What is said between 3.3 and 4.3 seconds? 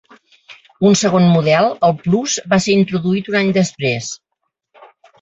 un any després.